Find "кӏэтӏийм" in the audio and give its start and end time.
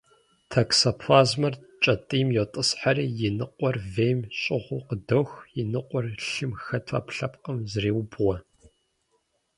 1.81-2.29